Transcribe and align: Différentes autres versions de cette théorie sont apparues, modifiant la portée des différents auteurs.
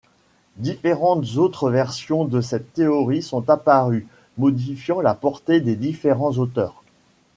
Différentes 0.57 1.35
autres 1.37 1.69
versions 1.69 2.25
de 2.25 2.41
cette 2.41 2.73
théorie 2.73 3.21
sont 3.21 3.47
apparues, 3.51 4.07
modifiant 4.39 4.99
la 4.99 5.13
portée 5.13 5.61
des 5.61 5.75
différents 5.75 6.39
auteurs. 6.39 6.81